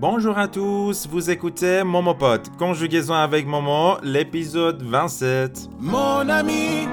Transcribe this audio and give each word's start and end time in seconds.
Bonjour 0.00 0.38
à 0.38 0.46
tous, 0.46 1.08
vous 1.10 1.28
écoutez 1.28 1.82
Momopod, 1.82 2.56
conjugaison 2.56 3.14
avec 3.14 3.48
Momo, 3.48 3.96
l'épisode 4.04 4.80
27. 4.80 5.70
Mon 5.80 6.28
ami, 6.28 6.86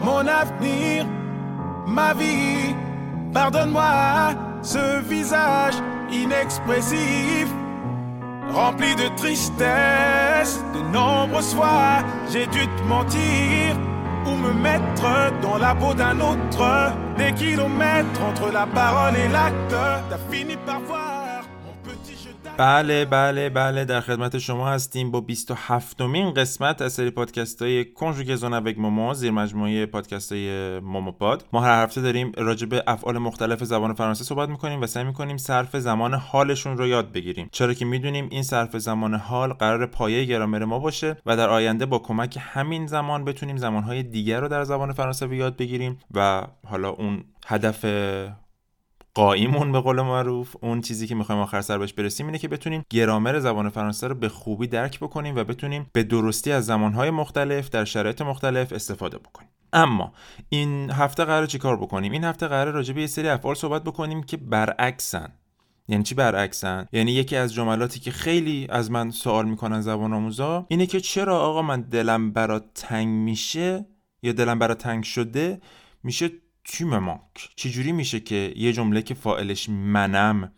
mon 0.00 0.26
avenir, 0.26 1.04
ma 1.86 2.14
vie, 2.14 2.74
pardonne-moi 3.34 4.32
ce 4.62 5.02
visage 5.06 5.74
inexpressif, 6.10 7.46
rempli 8.50 8.96
de 8.96 9.14
tristesse. 9.18 10.64
De 10.72 10.80
nombreuses 10.94 11.54
fois, 11.54 11.98
j'ai 12.32 12.46
dû 12.46 12.66
te 12.66 12.82
mentir 12.88 13.76
ou 14.26 14.30
me 14.30 14.54
mettre 14.54 15.30
dans 15.42 15.58
la 15.58 15.74
peau 15.74 15.92
d'un 15.92 16.18
autre. 16.20 16.90
Des 17.18 17.34
kilomètres 17.34 18.22
entre 18.26 18.50
la 18.50 18.64
parole 18.64 19.14
et 19.14 19.28
l'acte, 19.28 19.76
t'as 20.08 20.18
fini 20.30 20.56
par 20.64 20.80
voir. 20.80 21.15
بله 22.58 23.04
بله 23.04 23.48
بله 23.48 23.84
در 23.84 24.00
خدمت 24.00 24.38
شما 24.38 24.68
هستیم 24.68 25.10
با 25.10 25.20
27 25.20 26.00
مین 26.00 26.34
قسمت 26.34 26.82
از 26.82 26.92
سری 26.92 27.10
پادکست 27.10 27.62
های 27.62 27.84
کنجوگزون 27.84 28.54
اوک 28.54 28.78
مومو 28.78 29.14
زیر 29.14 29.30
مجموعه 29.30 29.86
پادکست 29.86 30.32
های 30.32 30.80
مومو 30.80 31.12
پاد. 31.12 31.44
ما 31.52 31.60
هر 31.60 31.82
هفته 31.82 32.00
داریم 32.00 32.32
راجع 32.36 32.66
به 32.66 32.82
افعال 32.86 33.18
مختلف 33.18 33.64
زبان 33.64 33.94
فرانسه 33.94 34.24
صحبت 34.24 34.48
می‌کنیم 34.48 34.80
و 34.80 34.86
سعی 34.86 35.04
می‌کنیم 35.04 35.36
صرف 35.36 35.76
زمان 35.76 36.14
حالشون 36.14 36.78
رو 36.78 36.86
یاد 36.86 37.12
بگیریم. 37.12 37.48
چرا 37.52 37.74
که 37.74 37.84
می‌دونیم 37.84 38.28
این 38.30 38.42
صرف 38.42 38.76
زمان 38.76 39.14
حال 39.14 39.52
قرار 39.52 39.86
پایه 39.86 40.24
گرامر 40.24 40.64
ما 40.64 40.78
باشه 40.78 41.16
و 41.26 41.36
در 41.36 41.48
آینده 41.48 41.86
با 41.86 41.98
کمک 41.98 42.38
همین 42.40 42.86
زمان 42.86 43.24
بتونیم 43.24 43.56
زمانهای 43.56 44.02
دیگر 44.02 44.40
رو 44.40 44.48
در 44.48 44.64
زبان 44.64 44.92
فرانسه 44.92 45.36
یاد 45.36 45.56
بگیریم 45.56 45.98
و 46.14 46.46
حالا 46.66 46.88
اون 46.88 47.24
هدف 47.46 47.84
قایمون 49.16 49.72
به 49.72 49.80
قول 49.80 50.02
معروف. 50.02 50.56
اون 50.60 50.80
چیزی 50.80 51.06
که 51.06 51.14
می‌خوایم 51.14 51.40
آخر 51.40 51.60
سر 51.60 51.78
بهش 51.78 51.92
برسیم 51.92 52.26
اینه 52.26 52.38
که 52.38 52.48
بتونیم 52.48 52.84
گرامر 52.90 53.38
زبان 53.38 53.68
فرانسه 53.68 54.08
رو 54.08 54.14
به 54.14 54.28
خوبی 54.28 54.66
درک 54.66 55.00
بکنیم 55.00 55.36
و 55.36 55.44
بتونیم 55.44 55.90
به 55.92 56.02
درستی 56.02 56.52
از 56.52 56.66
زمانهای 56.66 57.10
مختلف 57.10 57.70
در 57.70 57.84
شرایط 57.84 58.22
مختلف 58.22 58.72
استفاده 58.72 59.18
بکنیم. 59.18 59.48
اما 59.72 60.12
این 60.48 60.90
هفته 60.90 61.24
قرار 61.24 61.46
چیکار 61.46 61.76
بکنیم؟ 61.76 62.12
این 62.12 62.24
هفته 62.24 62.48
قرار 62.48 62.72
راجع 62.74 62.94
به 62.94 63.00
یه 63.00 63.06
سری 63.06 63.28
افعال 63.28 63.54
صحبت 63.54 63.84
بکنیم 63.84 64.22
که 64.22 64.36
برعکسن. 64.36 65.32
یعنی 65.88 66.02
چی 66.02 66.14
برعکسن؟ 66.14 66.88
یعنی 66.92 67.12
یکی 67.12 67.36
از 67.36 67.54
جملاتی 67.54 68.00
که 68.00 68.10
خیلی 68.10 68.66
از 68.70 68.90
من 68.90 69.10
سوال 69.10 69.48
می‌کنن 69.48 69.80
زبان 69.80 70.12
آموزا 70.12 70.66
اینه 70.68 70.86
که 70.86 71.00
چرا 71.00 71.40
آقا 71.40 71.62
من 71.62 71.80
دلم 71.80 72.32
برات 72.32 72.64
تنگ 72.74 73.08
میشه 73.08 73.86
یا 74.22 74.32
دلم 74.32 74.58
برات 74.58 74.78
تنگ 74.78 75.04
شده 75.04 75.60
میشه 76.02 76.30
تو 76.66 76.86
ممانک 76.86 77.50
چجوری 77.56 77.92
میشه 77.92 78.20
که 78.20 78.52
یه 78.56 78.72
جمله 78.72 79.02
که 79.02 79.14
فائلش 79.14 79.68
منم 79.68 80.52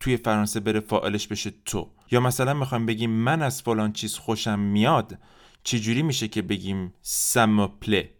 توی 0.00 0.16
فرانسه 0.16 0.60
بره 0.60 0.80
فائلش 0.80 1.26
بشه 1.26 1.52
تو؟ 1.64 1.90
یا 2.10 2.20
مثلا 2.20 2.54
می‌خوایم 2.54 2.86
بگیم 2.86 3.10
من 3.10 3.42
از 3.42 3.62
فلان 3.62 3.92
چیز 3.92 4.14
خوشم 4.14 4.58
میاد 4.58 5.18
چجوری 5.64 6.02
میشه 6.02 6.28
که 6.28 6.42
بگیم 6.42 6.94
سمپله 7.02 8.10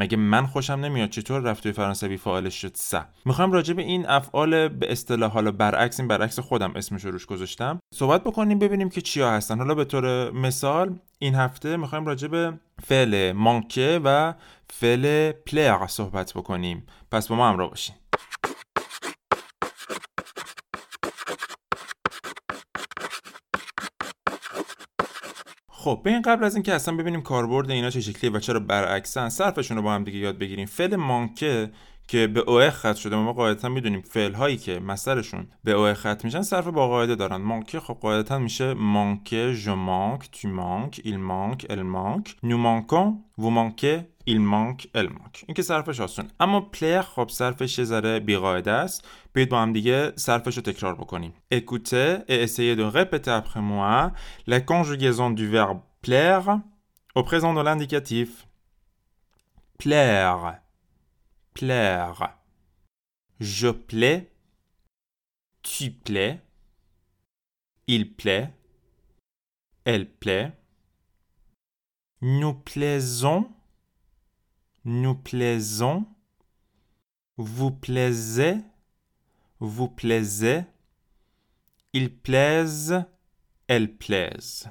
مگه 0.00 0.16
من 0.16 0.46
خوشم 0.46 0.72
نمیاد؟ 0.72 1.10
چطور 1.10 1.40
رفت 1.40 1.62
توی 1.62 1.72
فرانسوی 1.72 2.16
فعالش 2.16 2.54
شد؟ 2.62 2.72
س 2.74 2.94
می‌خوام 3.24 3.52
راجع 3.52 3.74
به 3.74 3.82
این 3.82 4.06
افعال 4.08 4.68
به 4.68 4.92
اصطلاح 4.92 5.32
حالا 5.32 5.52
برعکس 5.52 6.00
این 6.00 6.08
برعکس 6.08 6.38
خودم 6.38 6.72
اسمش 6.76 7.04
رو 7.04 7.10
روش 7.10 7.26
گذاشتم 7.26 7.78
صحبت 7.94 8.24
بکنیم 8.24 8.58
ببینیم 8.58 8.88
که 8.88 9.00
چیا 9.00 9.30
هستن. 9.30 9.58
حالا 9.58 9.74
به 9.74 9.84
طور 9.84 10.30
مثال 10.30 10.98
این 11.18 11.34
هفته 11.34 11.76
می‌خوایم 11.76 12.06
راجع 12.06 12.28
به 12.28 12.52
فعل 12.82 13.32
مانکه 13.32 14.00
و 14.04 14.34
فعل 14.70 15.32
پلر 15.32 15.86
صحبت 15.86 16.32
بکنیم. 16.32 16.86
پس 17.10 17.28
با 17.28 17.36
ما 17.36 17.48
همراه 17.48 17.70
باشین. 17.70 17.96
خب 25.88 26.02
این 26.04 26.22
قبل 26.22 26.44
از 26.44 26.54
اینکه 26.54 26.74
اصلا 26.74 26.96
ببینیم 26.96 27.22
کاربرد 27.22 27.70
اینا 27.70 27.90
چه 27.90 28.00
شکلیه 28.00 28.32
و 28.32 28.38
چرا 28.38 28.60
برعکسن 28.60 29.28
صرفشون 29.28 29.76
رو 29.76 29.82
با 29.82 29.92
هم 29.92 30.04
دیگه 30.04 30.18
یاد 30.18 30.38
بگیریم. 30.38 30.66
فعل 30.66 30.96
مانکه 30.96 31.70
که 32.08 32.26
به 32.26 32.40
اوه 32.40 32.70
خط 32.70 32.96
شده 32.96 33.16
ما 33.16 33.32
قاعدتا 33.32 33.68
می‌دونیم 33.68 34.00
فعل 34.00 34.34
هایی 34.34 34.56
که 34.56 34.80
مصدرشون 34.80 35.46
به 35.64 35.72
اوه 35.72 35.94
خط 35.94 36.24
میشن 36.24 36.42
صرف 36.42 36.66
با 36.66 36.88
قاعده 36.88 37.14
دارن. 37.14 37.36
مانکه 37.36 37.80
خب 37.80 37.94
قاعدتا 37.94 38.38
میشه 38.38 38.74
مانکه 38.74 39.54
جو 39.54 39.74
مانک 39.74 40.30
تو 40.30 40.48
مانک 40.48 41.00
ایل 41.04 41.16
مانک 41.16 41.66
ال 41.70 41.82
مانک 41.82 42.36
نو 42.42 42.56
مانکون 42.56 43.24
و 43.38 43.42
مانکه 43.42 44.08
ایل 44.27 44.41
مانک 44.41 44.87
ال 44.95 45.07
مانک 45.07 45.43
این 45.47 45.55
که 45.55 45.61
صرفش 45.61 45.99
آسونه 45.99 46.29
اما 46.39 46.61
پلر 46.61 47.01
خب 47.01 47.29
صرفش 47.29 47.79
یه 47.79 47.85
ذره 47.85 48.19
بیقاعده 48.19 48.71
است 48.71 49.07
بیاید 49.33 49.49
با 49.49 49.61
هم 49.61 49.73
دیگه 49.73 50.13
صرفش 50.15 50.55
رو 50.55 50.61
تکرار 50.61 50.95
بکنیم 50.95 51.33
écoutez 51.53 52.17
et 52.27 52.47
essayez 52.47 52.75
de 52.75 52.83
répéter 52.83 53.31
après 53.31 53.61
moi 53.61 54.11
la 54.47 54.59
conjugaison 54.59 55.29
du 55.29 55.47
verbe 55.47 55.81
plaire 56.01 56.59
au 57.15 57.23
présent 57.23 57.53
de 57.53 57.61
l'indicatif 57.61 58.47
plaire 59.79 60.61
plaire 61.53 62.29
je 63.39 63.69
plais 63.69 64.31
tu 65.63 65.91
plais 65.91 66.41
il 67.87 68.15
plaît 68.15 68.53
elle 69.85 70.07
plaît 70.23 70.51
nous 72.21 72.53
plaisons 72.53 73.49
Nous 74.88 75.14
plaisons 75.14 76.04
vous 77.36 77.70
plaisez 77.70 78.56
vous 79.60 79.88
plaisez, 79.88 80.62
ils 81.92 82.14
plaisent, 82.14 83.04
elles 83.66 83.96
plaisent. 83.96 84.68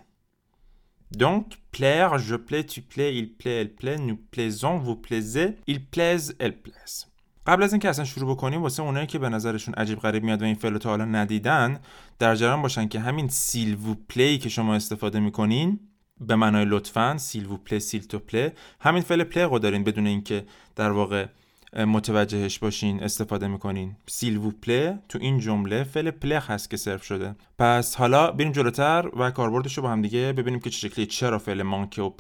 Donc, 1.12 1.58
plaire, 1.72 2.18
je 2.18 2.36
plais, 2.36 2.66
tu 2.66 2.82
plais, 2.82 3.16
il 3.16 3.34
plaît, 3.34 3.62
elle 3.62 3.74
plaît, 3.74 3.98
nous 3.98 4.18
plaisons, 4.18 4.78
vous 4.78 4.96
plaisez, 4.96 5.56
ils 5.68 5.84
plaisent, 5.86 6.36
elles 6.40 6.62
plaisent. 6.62 7.08
قبل 7.48 7.64
از 7.64 7.74
اینکه 7.74 7.90
اصلا 7.90 8.06
شروع 8.06 8.36
بکنیم 8.36 8.62
واسه 8.62 8.84
اونایی 8.84 9.08
که 9.08 9.20
به 9.20 9.30
نظرشون 9.30 9.74
عجیب 9.74 10.00
غریب 10.00 10.24
میاد 10.24 10.42
و 10.42 10.46
این 10.46 10.56
فعل 10.56 10.78
تا 10.78 10.90
حالا 10.90 11.06
ندیدن 11.06 11.80
در 12.20 12.36
جریان 12.36 12.62
باشن 12.62 12.88
که 12.88 13.00
همین 13.00 13.28
s'il 13.28 13.76
vous 13.76 13.96
plaît 14.10 14.38
که 14.38 14.50
شما 14.50 14.76
استفاده 14.76 15.20
می‌کنین 15.20 15.80
به 16.22 16.36
معنای 16.36 16.66
لطفا 16.66 17.18
s'il 17.18 17.46
vous 17.46 17.58
plaît 17.58 17.80
s'il 17.80 18.04
te 18.04 18.20
plaît 18.20 18.50
همین 18.80 19.02
فعل 19.02 19.24
plaire 19.24 19.44
رو 19.44 19.60
دارین 19.60 19.84
بدون 19.84 20.08
اینکه 20.08 20.46
در 20.76 20.92
واقع 20.92 21.26
متوجهش 21.74 22.60
باشین 22.60 23.04
استفاده 23.04 23.48
می‌کنین. 23.48 23.96
سیل 24.08 24.52
پله 24.52 25.00
تو 25.10 25.20
این 25.22 25.40
جمله 25.40 25.84
فعل 25.84 26.12
پلخ 26.12 26.52
هست 26.52 26.70
که 26.70 26.78
صرف 26.78 27.04
شده. 27.04 27.36
پس 27.60 27.96
حالا 27.96 28.32
بریم 28.32 28.52
جلوتر 28.52 29.10
و 29.20 29.32
کاربردش 29.32 29.78
رو 29.78 29.84
با 29.84 29.90
هم 29.90 30.02
دیگه 30.02 30.34
ببینیم 30.34 30.60
که 30.60 30.70
چه 30.70 30.90
شکلی 30.90 31.06
چرا 31.06 31.40
فعل 31.40 31.62
مانکه 31.62 32.02
و 32.02 32.12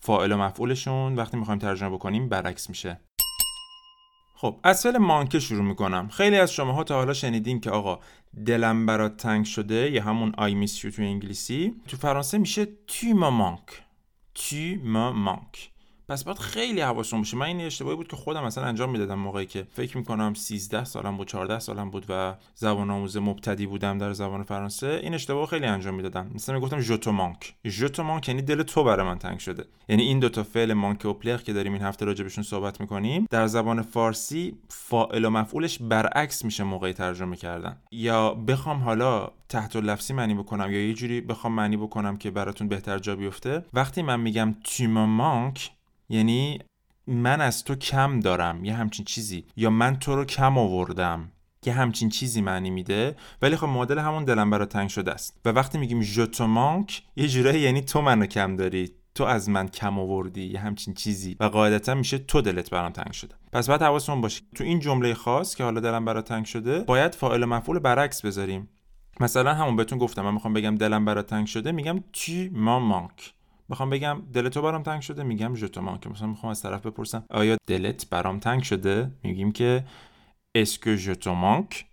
فاعل 0.00 0.32
و 0.32 0.36
مفعولشون 0.36 1.16
وقتی 1.16 1.36
می‌خوایم 1.36 1.58
ترجمه 1.58 1.90
بکنیم 1.90 2.28
برعکس 2.28 2.68
میشه. 2.68 3.00
خب 4.44 4.56
از 4.62 4.82
فعل 4.82 4.98
مانکه 4.98 5.40
شروع 5.40 5.64
می‌کنم. 5.64 6.08
خیلی 6.08 6.36
از 6.36 6.52
شماها 6.52 6.84
تا 6.84 6.94
حالا 6.94 7.14
شنیدین 7.14 7.60
که 7.60 7.70
آقا 7.70 8.00
دلم 8.46 8.86
برات 8.86 9.16
تنگ 9.16 9.44
شده 9.44 9.90
یا 9.90 10.02
همون 10.02 10.32
آی 10.38 10.54
میس 10.54 10.80
تو 10.80 11.02
انگلیسی. 11.02 11.74
تو 11.88 11.96
فرانسه 11.96 12.38
میشه 12.38 12.66
تو 12.86 13.06
ما 13.06 13.30
مانک 13.30 13.82
تو 14.34 14.56
ما 14.84 15.12
مانک 15.12 15.70
پس 16.08 16.24
باید 16.24 16.38
خیلی 16.38 16.80
حواسون 16.80 17.20
باشه 17.20 17.36
من 17.36 17.46
این 17.46 17.60
اشتباهی 17.60 17.96
بود 17.96 18.08
که 18.08 18.16
خودم 18.16 18.44
مثلا 18.44 18.64
انجام 18.64 18.90
می‌دادم 18.90 19.18
موقعی 19.18 19.46
که 19.46 19.66
فکر 19.72 19.98
می‌کنم 19.98 20.34
13 20.34 20.84
سالم 20.84 21.16
بود 21.16 21.28
14 21.28 21.58
سالم 21.58 21.90
بود 21.90 22.06
و 22.08 22.34
زبان 22.54 22.90
آموز 22.90 23.16
مبتدی 23.16 23.66
بودم 23.66 23.98
در 23.98 24.12
زبان 24.12 24.42
فرانسه 24.42 25.00
این 25.02 25.14
اشتباه 25.14 25.46
خیلی 25.46 25.66
انجام 25.66 25.94
می‌دادم. 25.94 26.30
مثلا 26.34 26.54
می‌گفتم 26.54 26.80
ژوتو 26.80 27.12
مانک 27.12 27.54
ژوتو 27.66 28.02
مانک 28.02 28.28
یعنی 28.28 28.42
دل 28.42 28.62
تو 28.62 28.84
برای 28.84 29.06
من 29.06 29.18
تنگ 29.18 29.38
شده. 29.38 29.64
یعنی 29.88 30.02
این 30.02 30.18
دو 30.18 30.28
تا 30.28 30.42
فعل 30.42 30.72
مانک 30.72 31.04
و 31.04 31.12
پلر 31.12 31.36
که 31.36 31.52
داریم 31.52 31.72
این 31.72 31.82
هفته 31.82 32.04
راجبشون 32.04 32.44
صحبت 32.44 32.80
می‌کنیم 32.80 33.26
در 33.30 33.46
زبان 33.46 33.82
فارسی 33.82 34.58
فاعل 34.68 35.24
و 35.24 35.30
مفعولش 35.30 35.78
برعکس 35.78 36.44
میشه 36.44 36.64
موقعی 36.64 36.92
ترجمه 36.92 37.36
کردن. 37.36 37.76
یا 37.90 38.34
بخوام 38.34 38.82
حالا 38.82 39.28
تحت 39.48 39.76
لفظی 39.76 40.14
معنی 40.14 40.34
بکنم 40.34 40.72
یا 40.72 40.88
یه 40.88 40.94
جوری 40.94 41.20
بخوام 41.20 41.52
معنی 41.52 41.76
بکنم 41.76 42.16
که 42.16 42.30
براتون 42.30 42.68
بهتر 42.68 42.98
جا 42.98 43.16
بیفته 43.16 43.64
وقتی 43.72 44.02
من 44.02 44.20
میگم 44.20 44.54
تو 44.64 44.84
مانک 44.88 45.70
یعنی 46.14 46.58
من 47.06 47.40
از 47.40 47.64
تو 47.64 47.74
کم 47.74 48.20
دارم 48.20 48.64
یه 48.64 48.74
همچین 48.74 49.04
چیزی. 49.04 49.46
یا 49.56 49.70
من 49.70 49.98
تو 49.98 50.16
رو 50.16 50.24
کم 50.24 50.58
آوردم 50.58 51.32
یه 51.66 51.72
همچین 51.72 52.08
چیزی 52.08 52.40
معنی 52.40 52.70
میده. 52.70 53.16
ولی 53.42 53.56
خب 53.56 53.66
معادل 53.66 53.98
همون 53.98 54.24
دلم 54.24 54.50
برا 54.50 54.66
تنگ 54.66 54.88
شده 54.88 55.12
است. 55.12 55.40
و 55.44 55.48
وقتی 55.48 55.78
میگیم 55.78 56.02
ژتو 56.02 56.46
مانک 56.46 57.02
یه 57.16 57.28
جورایی 57.28 57.60
یعنی 57.60 57.80
تو 57.80 58.02
منو 58.02 58.26
کم 58.26 58.56
داری. 58.56 58.90
تو 59.14 59.24
از 59.24 59.48
من 59.48 59.68
کم 59.68 59.98
آوردی 59.98 60.44
یه 60.44 60.60
همچین 60.60 60.94
چیزی. 60.94 61.36
و 61.40 61.44
قاعدتا 61.44 61.94
میشه 61.94 62.18
تو 62.18 62.40
دلت 62.40 62.70
برام 62.70 62.92
تنگ 62.92 63.12
شده. 63.12 63.34
پس 63.52 63.68
باید 63.68 63.82
حواستون 63.82 64.20
باشه. 64.20 64.42
تو 64.54 64.64
این 64.64 64.80
جمله 64.80 65.14
خاص 65.14 65.54
که 65.54 65.64
حالا 65.64 65.80
دلم 65.80 66.04
برا 66.04 66.22
تنگ 66.22 66.44
شده 66.44 66.78
باید 66.78 67.14
فاعل 67.14 67.44
مفعول 67.44 67.78
برعکس 67.78 68.24
بذاریم. 68.24 68.68
مثلا 69.20 69.54
همون 69.54 69.76
بهتون 69.76 69.98
گفتم. 69.98 70.22
من 70.22 70.34
می‌خوام 70.34 70.54
بگم 70.54 70.74
دلم 70.74 71.04
برا 71.04 71.22
تنگ 71.22 71.46
شده 71.46 71.72
میگم 71.72 72.04
me 72.52 72.78
manques 72.78 73.33
بخوام 73.70 73.90
بگم 73.90 74.22
دل 74.32 74.48
تو 74.48 74.62
برام 74.62 74.82
تنگ 74.82 75.00
شده 75.00 75.22
میگم 75.22 75.54
je 75.54 75.76
te 75.76 75.98
manque 75.98 76.08
مثلا 76.08 76.26
می‌خوام 76.26 76.50
از 76.50 76.62
طرف 76.62 76.86
بپرسم 76.86 77.24
آیا 77.30 77.56
دلت 77.66 78.10
برام 78.10 78.38
تنگ 78.38 78.62
شده؟ 78.62 79.10
میگیم 79.22 79.52
که 79.52 79.84
est-ce 80.54 80.82
que 80.82 80.96
je 80.96 81.14
te 81.14 81.32
manque 81.32 81.86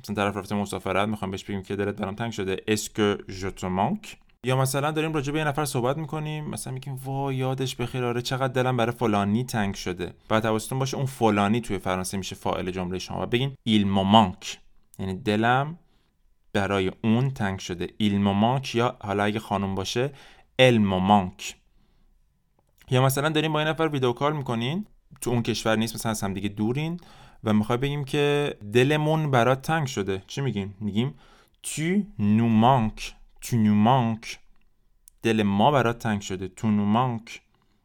مثلا 0.00 0.16
طرف 0.16 0.36
رفته 0.36 0.54
مسافرت 0.54 1.08
می‌خوام 1.08 1.30
بهش 1.30 1.44
بگیم 1.44 1.62
که 1.62 1.76
دلت 1.76 1.96
برام 1.96 2.14
تنگ 2.14 2.32
شده. 2.32 2.56
est-ce 2.68 2.99
que 2.99 3.14
je 3.28 3.44
te 3.44 3.68
manque 3.68 4.18
یا 4.46 4.56
مثلا 4.56 4.90
داریم 4.90 5.12
راجع 5.12 5.32
به 5.32 5.38
یه 5.38 5.44
نفر 5.44 5.64
صحبت 5.64 5.96
می‌کنیم 5.96 6.44
مثلا 6.44 6.72
میگیم 6.72 6.94
وا 7.04 7.32
یادش 7.32 7.76
بخیر 7.76 8.04
آره 8.04 8.22
چقدر 8.22 8.52
دلم 8.52 8.76
برای 8.76 8.92
فلانی 8.92 9.44
تنگ 9.44 9.74
شده. 9.74 10.14
بعد 10.28 10.44
حواستون 10.44 10.78
باشه 10.78 10.96
اون 10.96 11.06
فلانی 11.06 11.60
توی 11.60 11.78
فرانسه 11.78 12.16
میشه 12.16 12.36
فاعل 12.36 12.70
جمله 12.70 12.98
شما 12.98 13.22
و 13.22 13.26
بگین 13.26 13.54
il 13.64 13.86
me 13.88 14.06
manque 14.06 14.58
یعنی 14.98 15.14
دلم 15.14 15.78
برای 16.52 16.90
اون 17.04 17.30
تنگ 17.30 17.58
شده. 17.58 17.88
il 17.96 18.18
me 18.18 18.32
manque 18.32 18.74
یا 18.74 18.96
حالا 19.00 19.24
اگه 19.24 19.38
خانم 19.38 19.74
باشه 19.74 20.12
elle 20.58 20.78
me 20.78 20.95
manque. 20.95 21.56
یا 22.90 23.02
مثلا 23.02 23.28
داریم 23.28 23.52
با 23.52 23.62
یه 23.62 23.68
نفر 23.68 23.88
video 23.88 24.12
call 24.12 24.36
می‌کنین 24.36 24.86
تو 25.20 25.30
اون 25.30 25.42
کشور 25.42 25.76
نیست 25.76 25.94
مثلا 25.94 26.10
از 26.10 26.22
هم 26.22 26.34
دیگه 26.34 26.48
دورین 26.48 27.00
و 27.44 27.52
می‌خوای 27.52 27.78
بگیم 27.78 28.04
که 28.04 28.56
دلمون 28.72 29.30
برات 29.30 29.62
تنگ 29.62 29.86
شده. 29.86 30.22
چی 30.26 30.40
میگیم؟ 30.40 30.74
میگیم 30.80 31.14
tu 31.62 32.02
nous 32.18 32.48
manques 32.48 33.14
tu 33.40 33.56
nous 33.56 33.74
manques. 33.74 34.38
دل 35.22 35.42
ما 35.42 35.70
برات 35.70 35.98
تنگ 35.98 36.20
شده. 36.20 36.48
tu 36.48 36.70
nous 36.70 36.84
manques. 36.84 37.40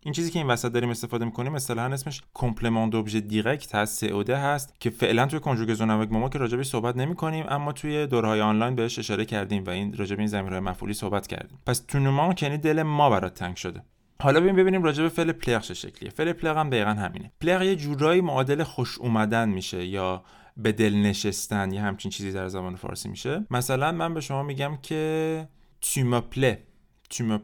این 0.07 0.13
چیزی 0.13 0.31
که 0.31 0.39
این 0.39 0.47
وسط 0.47 0.71
داریم 0.71 0.89
استفاده 0.89 1.25
می‌کنیم 1.25 1.55
اصطلاحا 1.55 1.87
اسمش 1.87 2.21
complément 2.33 2.89
d'objet 2.89 3.19
direct 3.19 3.75
هست 3.75 4.07
COD 4.07 4.29
هست 4.29 4.75
که 4.79 4.89
فعلا 4.89 5.25
توی 5.25 5.39
conjugaison 5.39 5.89
avec 5.89 6.13
moi 6.13 6.29
که 6.29 6.39
راجبش 6.39 6.67
صحبت 6.67 6.97
نمی‌کنیم 6.97 7.45
اما 7.49 7.71
توی 7.71 8.07
دوره‌های 8.07 8.41
آنلاین 8.41 8.75
بهش 8.75 8.99
اشاره 8.99 9.25
کردیم 9.25 9.63
و 9.63 9.69
این 9.69 9.97
راجب 9.97 10.17
این 10.19 10.27
ضمیرهای 10.27 10.59
مفعولی 10.59 10.93
صحبت 10.93 11.27
کردیم. 11.27 11.59
پس 11.65 11.79
tu 11.87 11.99
nous 11.99 12.11
manques 12.11 12.43
یعنی 12.43 12.57
دل 12.57 12.83
ما 12.83 13.09
برات 13.09 13.33
تنگ 13.33 13.55
شده. 13.55 13.83
حالا 14.21 14.39
ببین 14.39 14.55
ببینیم 14.55 14.83
راجع 14.83 15.03
به 15.03 15.09
فعل 15.09 15.31
پلر 15.31 15.59
چه 15.59 15.73
شکلیه. 15.73 16.11
فعل 16.11 16.33
پلر 16.33 16.57
هم 16.57 16.69
دقیقا 16.69 16.91
همینه. 16.91 17.31
پلر 17.41 17.63
یه 17.63 17.75
جورایی 17.75 18.21
معادل 18.21 18.63
خوش 18.63 18.97
اومدن 18.97 19.49
میشه 19.49 19.85
یا 19.85 20.23
به 20.57 20.71
دل 20.71 20.95
نشستن 20.95 21.71
یا 21.71 21.81
همچین 21.81 22.11
چیزی 22.11 22.31
در 22.31 22.47
زبان 22.47 22.75
فارسی 22.75 23.09
میشه. 23.09 23.45
مثلا 23.51 23.91
من 23.91 24.13
به 24.13 24.21
شما 24.21 24.43
میگم 24.43 24.77
که 24.81 25.47
me 25.95 26.21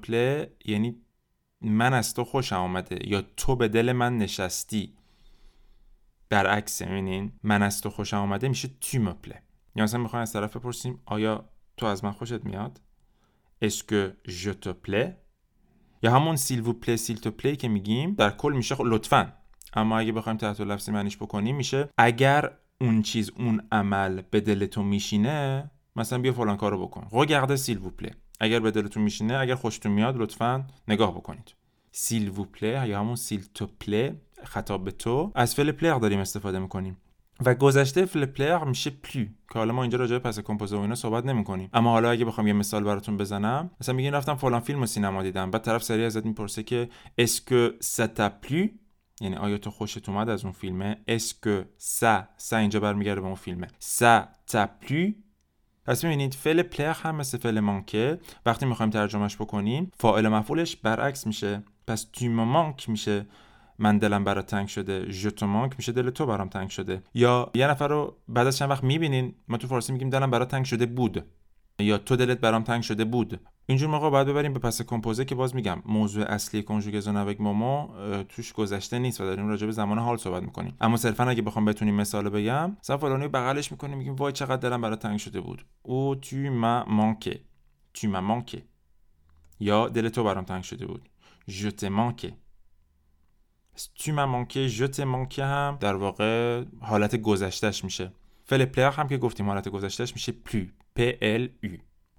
plais 0.08 0.48
یعنی 0.66 0.96
من 1.64 1.94
از 1.94 2.14
تو 2.14 2.24
خوشم 2.24 2.56
آمده 2.56 3.10
یا 3.10 3.24
تو 3.38 3.56
به 3.56 3.68
دل 3.68 3.92
من 3.92 4.18
نشستی. 4.18 4.94
برعکس 6.30 6.82
می‌بینین؟ 6.82 7.32
من 7.44 7.64
از 7.64 7.82
تو 7.82 7.90
خوشم 7.90 8.18
آمده 8.18 8.50
میشه 8.50 8.70
me 8.84 9.28
plais 9.28 9.38
یا 9.76 9.84
مثلا 9.84 10.00
می‌خوایم 10.00 10.22
از 10.22 10.34
طرف 10.34 10.58
بپرسیم 10.58 11.02
آیا 11.06 11.50
تو 11.78 11.86
از 11.86 12.04
من 12.04 12.12
خوشت 12.12 12.46
میاد؟ 12.46 12.82
Est-ce 13.66 13.84
que 13.84 14.30
je 14.30 14.54
te 14.66 14.96
یا 16.04 16.12
همون 16.12 16.36
s'il 16.36 16.60
vous 16.60 16.74
plaît 16.74 16.98
s'il 16.98 17.18
te 17.18 17.32
plaît 17.32 17.56
که 17.56 17.68
میگیم 17.68 18.14
در 18.14 18.30
کل 18.30 18.54
میشه 18.54 18.76
لطفا. 18.80 19.34
اما 19.74 19.98
اگه 19.98 20.12
بخوایم 20.12 20.38
تحت 20.38 20.62
لفظی 20.62 20.92
معنیش 20.92 21.18
بکنیم 21.18 21.56
میشه 21.56 21.90
اگر 21.98 22.58
اون 22.82 23.02
چیز 23.02 23.32
اون 23.38 23.68
عمل 23.72 24.22
به 24.22 24.42
دلتون 24.42 24.86
میشینه 24.86 25.72
مثلا 25.96 26.20
بیا 26.20 26.34
فلان 26.34 26.58
کارو 26.58 26.88
بکن. 26.88 27.26
Regarde 27.26 27.56
s'il 27.56 27.78
vous 27.78 27.90
plaît 27.90 28.12
اگر 28.40 28.60
به 28.60 28.72
دلتون 28.72 29.04
میشینه 29.04 29.38
اگر 29.38 29.56
خوشتون 29.56 29.92
میاد 29.92 30.18
لطفا 30.18 30.68
نگاه 30.88 31.16
بکنید. 31.16 31.56
s'il 31.92 32.30
vous 32.30 32.44
plaît 32.44 32.88
یا 32.88 33.00
همون 33.00 33.16
s'il 33.16 33.46
te 33.54 33.68
plaît 33.80 34.12
خطاب 34.44 34.84
به 34.84 34.92
تو. 34.92 35.32
از 35.36 35.56
فعل 35.56 35.72
plaire 35.72 36.00
داریم 36.00 36.20
استفاده 36.20 36.60
می‌کنیم. 36.60 36.98
و 37.46 37.54
گذشته 37.54 38.06
فعل 38.06 38.25
plaire 38.25 38.64
میشه 38.64 38.90
plu 38.90 39.26
که 39.26 39.60
حالا 39.60 39.74
ما 39.74 39.82
اینجا 39.82 39.98
راجع 39.98 40.14
به 40.14 40.20
passé 40.20 40.40
composé 40.40 40.78
و 40.78 40.80
اینا 40.80 40.96
صحبت 40.96 41.26
نمی 41.26 41.44
کنیم 41.44 41.70
اما 41.74 41.92
حالا 41.92 42.12
اگه 42.12 42.26
بخوام 42.26 42.48
یه 42.48 42.54
مثال 42.54 42.84
براتون 42.84 43.18
بزنم 43.18 43.72
مثلا 43.82 43.96
میگین 43.96 44.14
رفتم 44.14 44.36
فلان 44.36 44.60
فیلم 44.60 44.86
سینما 44.86 45.24
دیدم 45.24 45.52
بعد 45.52 45.62
طرف 45.62 45.84
سری 45.84 46.06
ازت 46.06 46.26
می‌پرسه 46.26 46.64
که 46.64 46.90
est-ce 47.18 47.70
que 47.80 47.98
ça 47.98 48.11
t'a 48.11 48.30
plu 48.30 48.68
یعنی 49.22 49.36
آیا 49.36 49.58
تو 49.58 49.72
خوشت 49.72 50.10
اومد 50.10 50.30
از 50.30 50.44
اون 50.44 50.54
فیلمه؟ 50.54 50.98
est-ce 51.08 52.28
que 52.38 52.46
ça 52.46 52.52
ça 52.52 52.58
اینجا 52.58 52.80
برمیگرده 52.80 53.22
به 53.22 53.28
اون 53.28 53.36
فیلمه. 53.36 53.68
ça 53.80 54.28
t'a 54.48 54.70
plu 54.82 55.12
پس 55.86 56.04
می‌بینید 56.04 56.34
فعل 56.34 56.62
plaire 56.62 56.94
هم 56.94 57.16
مثل 57.16 57.38
فعل 57.38 57.60
manquer 57.60 58.20
وقتی 58.46 58.66
می‌خوایم 58.66 58.90
ترجمه‌ش 58.90 59.36
بکنیم 59.36 59.92
فاعل 60.00 60.28
مفعولش 60.28 60.76
برعکس 60.76 61.28
میشه. 61.28 61.64
پس 61.88 62.04
tu 62.14 62.26
me 62.26 62.40
manques 62.40 62.90
میشه. 62.90 63.26
من 63.80 63.98
دلم 63.98 64.24
برات 64.24 64.48
تنگ 64.48 64.68
شده. 64.68 65.12
je 65.12 65.30
te 65.30 65.48
manque 65.48 65.74
میشه. 65.78 65.92
دل 65.92 66.10
تو 66.10 66.26
برام 66.26 66.50
تنگ 66.50 66.70
شده. 66.70 67.04
یا 67.14 67.52
یه 67.56 67.68
نفر 67.68 67.88
رو 67.88 68.18
بعد 68.28 68.48
از 68.48 68.58
چند 68.58 68.70
وقت 68.70 68.84
می‌بینین 68.84 69.36
ما 69.48 69.58
تو 69.58 69.68
فارسی 69.68 69.94
میگیم 69.94 70.10
دلم 70.10 70.32
برات 70.32 70.48
تنگ 70.48 70.66
شده 70.66 70.86
بود. 70.86 71.26
یا 71.80 71.98
تو 71.98 72.16
دلت 72.16 72.40
برام 72.40 72.64
تنگ 72.64 72.84
شده 72.84 73.06
بود. 73.06 73.40
اینجور 73.66 73.90
موقع 73.90 74.10
باید 74.10 74.28
ببریم 74.28 74.54
به 74.54 74.60
passé 74.60 74.82
composé 74.82 75.26
که 75.26 75.36
باز 75.36 75.56
میگم 75.56 75.82
موضوع 75.86 76.26
اصلی 76.26 76.64
conjugaison 76.64 77.18
avec 77.18 77.42
moi 77.42 77.96
توش 78.30 78.54
گذشته 78.54 79.00
نیست 79.00 79.22
و 79.22 79.24
داریم 79.24 79.48
راجع 79.48 79.66
به 79.66 79.72
زمان 79.72 80.00
حال 80.00 80.18
صحبت 80.18 80.44
می‌کنیم. 80.44 80.76
اما 80.82 80.98
صرفا 80.98 81.24
اگه 81.24 81.42
بخوام 81.42 81.66
بتونیم 81.66 81.96
مثال 81.96 82.30
بگم 82.30 82.78
مثلا 82.80 82.98
فلانی 82.98 83.28
بغلش 83.28 83.72
می‌کنیم 83.72 83.98
میگیم 83.98 84.16
وای 84.16 84.34
چقدر 84.34 84.70
دلم 84.70 84.82
برات 84.82 85.00
تنگ 85.00 85.20
شده 85.20 85.42
بود. 85.42 85.66
oh 85.82 86.16
tu 86.16 86.38
m'as 86.38 86.86
manqué. 86.88 87.42
tu 87.94 88.08
m'as 88.08 88.22
manqué. 88.22 88.64
یا 89.60 89.88
دل 89.88 90.10
تو 90.10 90.24
برام 90.24 90.46
تنگ 90.46 90.64
شده 90.64 90.86
بود. 90.86 91.10
je 91.50 91.84
t'ai 91.84 92.04
manqué 92.04 92.34
tu 93.96 94.12
m'as 94.12 94.24
manqué 94.24 94.68
je 94.68 94.78
t'ai 94.78 95.00
manqué 95.00 95.46
هم 95.46 95.78
در 95.80 95.96
واقع 95.96 96.64
حالت 96.82 97.16
گذشته‌ش 97.16 97.84
میشه. 97.84 98.12
فعل 98.46 98.66
plaire 98.66 98.92
هم 98.92 99.08
که 99.08 99.18
گفتیم 99.18 99.46
حالت 99.46 99.70
گذشته‌ش 99.70 100.14
میشه 100.14 100.32
plu 100.32 100.66
پ 100.96 101.14
ال 101.22 101.50
او 101.64 101.70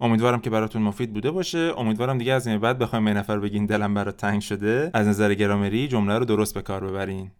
امیدوارم 0.00 0.40
که 0.40 0.50
براتون 0.50 0.82
مفید 0.82 1.12
بوده 1.12 1.30
باشه. 1.30 1.72
امیدوارم 1.76 2.18
دیگه 2.18 2.32
از 2.32 2.46
این 2.46 2.58
بعد 2.58 2.78
بخوایم 2.78 3.04
به 3.04 3.14
نفر 3.14 3.38
بگین 3.38 3.66
دلم 3.66 3.94
برات 3.94 4.16
تنگ 4.16 4.40
شده. 4.40 4.90
از 4.94 5.06
نظر 5.06 5.34
گرامری 5.34 5.88
جمله 5.88 6.18
رو 6.18 6.24
درست 6.24 6.54
به 6.54 6.62
کار 6.62 6.84
ببرین. 6.84 7.30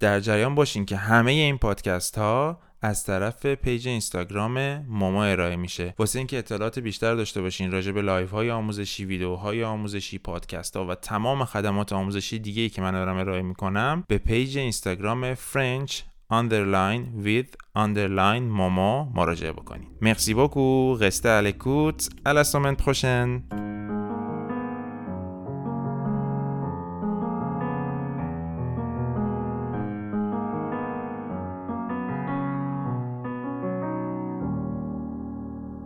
در 0.00 0.20
جریان 0.20 0.54
باشین 0.54 0.84
که 0.84 0.96
همه 0.96 1.32
این 1.32 1.58
پادکست 1.58 2.18
ها 2.18 2.60
از 2.82 3.04
طرف 3.04 3.46
page 3.46 3.88
اینستاگرام 3.88 4.78
ماما 4.88 5.24
ارائه 5.24 5.56
میشه. 5.56 5.94
واسه 5.98 6.18
اینکه 6.18 6.38
اطلاعات 6.38 6.78
بیشتر 6.78 7.14
داشته 7.14 7.42
باشین 7.42 7.72
راجع 7.72 7.92
به 7.92 8.02
live 8.02 8.30
های 8.30 8.50
آموزشی 8.50 9.04
ویدیوهای 9.04 9.64
آموزشی 9.64 10.18
پادکست 10.18 10.76
ها 10.76 10.86
و 10.86 10.94
تمام 10.94 11.44
خدمات 11.44 11.92
آموزشی 11.92 12.38
دیگه 12.38 12.62
ای 12.62 12.68
که 12.68 12.82
من 12.82 12.92
دارم 12.92 13.16
ارائه 13.16 13.42
می‌کنم 13.42 14.04
به 14.08 14.18
page 14.18 14.58
اینستاگرام 14.58 15.34
French 15.34 15.92
underline 16.31 17.23
with 17.25 17.55
underline 17.75 18.43
ماما 18.51 19.11
مراجعه 19.15 19.51
بکنید 19.51 19.87
مرسی 20.01 20.33
beaucoup 20.33 20.97
restez 20.99 21.29
à 21.29 21.41
l'écoute 21.41 22.09
à 22.25 22.33
la 22.33 22.43
semaine 22.43 22.75
prochaine 22.75 23.43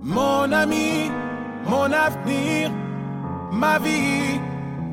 Mon 0.03 0.51
ami, 0.51 1.11
mon 1.71 1.91
avenir, 1.91 2.71
ma 3.51 3.77
vie, 3.79 4.39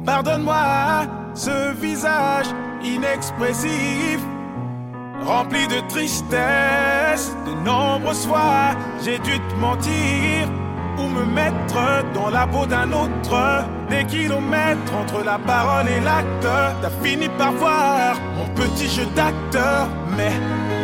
pardonne-moi 0.04 1.06
ce 1.34 1.72
visage 1.74 2.48
inexpressif, 2.84 4.20
rempli 5.25 5.67
de 5.67 5.79
tristesse. 5.87 7.35
De 7.45 7.53
nombreuses 7.65 8.25
fois, 8.27 8.75
j'ai 9.03 9.19
dû 9.19 9.39
te 9.39 9.55
mentir 9.59 10.47
ou 10.97 11.07
me 11.07 11.25
mettre 11.25 12.03
dans 12.13 12.29
la 12.29 12.45
peau 12.47 12.65
d'un 12.65 12.91
autre. 12.91 13.65
Des 13.89 14.05
kilomètres 14.05 14.93
entre 14.99 15.23
la 15.23 15.37
parole 15.37 15.87
et 15.87 15.99
l'acte, 15.99 16.47
t'as 16.81 16.89
fini 17.03 17.27
par 17.37 17.51
voir 17.53 18.15
mon 18.37 18.47
petit 18.55 18.87
jeu 18.89 19.05
d'acteur, 19.15 19.87
mais 20.17 20.31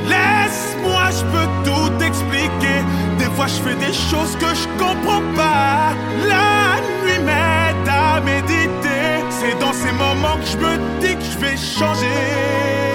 Laisse-moi, 0.09 1.09
je 1.11 1.23
peux 1.33 1.49
tout 1.65 2.03
expliquer. 2.03 2.79
Des 3.19 3.29
fois, 3.35 3.47
je 3.47 3.61
fais 3.61 3.75
des 3.75 3.93
choses 3.93 4.35
que 4.37 4.49
je 4.55 4.67
comprends 4.83 5.21
pas. 5.35 5.93
La 6.27 6.79
nuit 7.03 7.19
m'aide 7.23 7.87
à 7.87 8.19
méditer. 8.21 9.23
C'est 9.29 9.59
dans 9.59 9.73
ces 9.73 9.91
moments 9.91 10.37
que 10.37 10.47
je 10.47 10.57
me 10.57 10.77
dis 10.99 11.15
que 11.15 11.23
je 11.23 11.37
vais 11.37 11.57
changer. 11.57 11.79
Changer, 11.87 12.88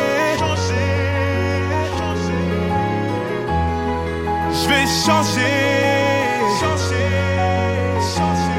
Je 4.65 4.69
vais 4.71 4.87
changer. 4.87 5.41
Changer, 6.59 7.11
changer. 8.15 8.55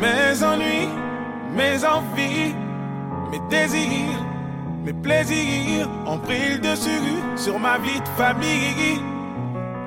Mes 0.00 0.42
ennuis, 0.42 0.88
mes 1.54 1.84
envies, 1.84 2.54
mes 3.30 3.38
désirs, 3.48 4.24
mes 4.84 4.92
plaisirs 4.92 5.88
ont 6.06 6.18
pris 6.18 6.54
le 6.54 6.58
dessus 6.58 6.90
sur 7.36 7.60
ma 7.60 7.78
vie 7.78 8.00
de 8.00 8.08
famille. 8.16 9.09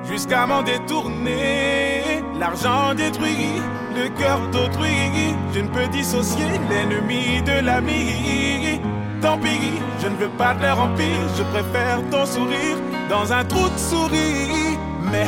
Jusqu'à 0.08 0.46
m'en 0.46 0.62
détourner, 0.62 2.22
l'argent 2.38 2.94
détruit 2.94 3.62
le 3.96 4.08
cœur 4.10 4.40
d'autrui. 4.52 5.34
Je 5.54 5.60
ne 5.60 5.68
peux 5.68 5.86
dissocier 5.88 6.46
l'ennemi 6.68 7.42
de 7.42 7.64
l'ami. 7.64 8.80
Tant 9.20 9.38
pis, 9.38 9.80
je 10.02 10.08
ne 10.08 10.16
veux 10.16 10.28
pas 10.36 10.54
de 10.54 10.62
leur 10.62 10.78
empire, 10.80 11.28
je 11.38 11.42
préfère 11.44 12.00
ton 12.10 12.26
sourire 12.26 12.76
dans 13.08 13.32
un 13.32 13.44
trou 13.44 13.68
de 13.68 13.78
souris. 13.78 14.78
Mais 15.10 15.26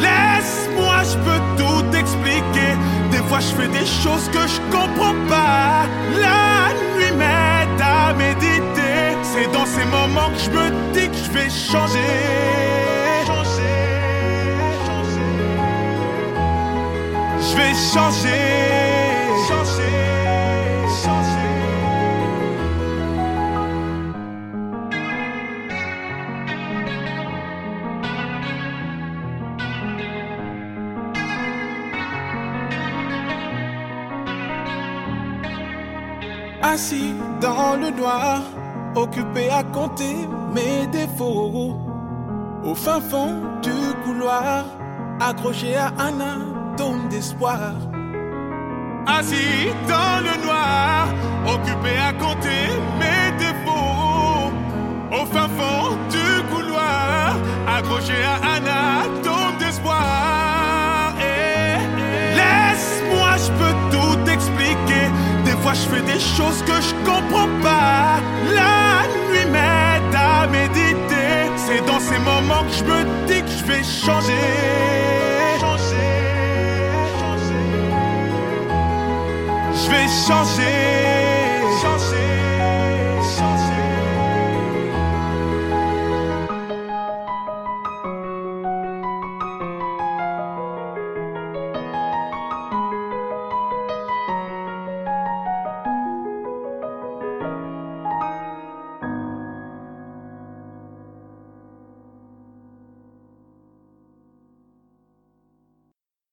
Laisse-moi, 0.00 1.02
je 1.02 1.16
peux 1.26 1.42
tout 1.56 1.96
expliquer. 1.96 2.72
Des 3.10 3.22
fois, 3.28 3.40
je 3.40 3.52
fais 3.56 3.68
des 3.68 3.86
choses 3.86 4.28
que 4.28 4.46
je 4.46 4.60
comprends 4.70 5.18
pas. 5.28 5.86
La 6.20 6.72
nuit 6.94 7.12
m'aide 7.16 7.80
à 7.80 8.12
méditer. 8.12 9.16
C'est 9.22 9.50
dans 9.52 9.66
ces 9.66 9.84
moments 9.86 10.30
que 10.30 10.38
je 10.38 10.50
me 10.50 10.92
dis 10.92 11.08
que 11.08 11.16
je 11.16 11.30
vais 11.32 11.50
changer. 11.50 12.77
Je 17.50 17.56
vais 17.56 17.74
changer. 17.94 18.44
Changer, 19.48 19.96
changer. 21.02 21.48
Assis 36.62 37.14
dans 37.40 37.76
le 37.76 37.90
noir, 37.90 38.42
occupé 38.94 39.48
à 39.48 39.62
compter 39.62 40.16
mes 40.52 40.86
défauts. 40.88 41.76
Au 42.62 42.74
fin 42.74 43.00
fond 43.00 43.40
du 43.62 43.72
couloir, 44.04 44.66
accroché 45.20 45.74
à 45.76 45.92
un 45.98 46.57
d'espoir. 47.10 47.72
Assis 49.06 49.68
dans 49.88 50.20
le 50.22 50.44
noir, 50.44 51.08
occupé 51.46 51.96
à 51.98 52.12
compter 52.12 52.68
mes 53.00 53.36
défauts. 53.36 54.52
Au 55.10 55.26
fin 55.26 55.48
fond 55.58 55.96
du 56.08 56.28
couloir, 56.52 57.34
accroché 57.66 58.14
à 58.22 58.36
un 58.54 58.64
atome 59.02 59.58
d'espoir. 59.58 61.14
Eh, 61.18 61.78
Laisse-moi, 62.36 63.30
je 63.44 63.50
peux 63.58 63.74
tout 63.90 64.30
expliquer. 64.30 65.06
Des 65.44 65.56
fois, 65.62 65.74
je 65.74 65.86
fais 65.90 66.02
des 66.02 66.20
choses 66.20 66.62
que 66.62 66.80
je 66.80 66.94
comprends 67.04 67.50
pas. 67.60 68.20
La 68.54 69.02
nuit 69.26 69.50
m'aide 69.50 70.14
à 70.14 70.46
méditer. 70.46 71.50
C'est 71.56 71.84
dans 71.86 72.00
ces 72.00 72.18
moments 72.20 72.62
que 72.68 72.74
je 72.78 72.84
me 72.84 73.26
dis 73.26 73.42
que 73.42 73.50
je 73.50 73.64
vais 73.64 73.82
changer. 73.82 74.87
Changer. 80.28 80.77